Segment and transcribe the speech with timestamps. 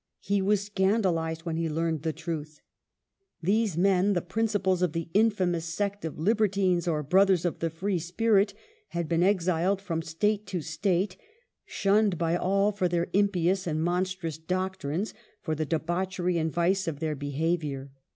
[0.23, 2.59] He was scandalized when he learned the truth.
[3.43, 7.69] These men, the princi pals of the infamous sect of Libertines, or Brothers of the
[7.69, 8.55] Free Spirit,
[8.87, 11.17] had been exiled from State to State,
[11.65, 16.87] shunned by all for their impious and monstrous doctrines, for the de bauchery and vice
[16.87, 17.91] of their behavior.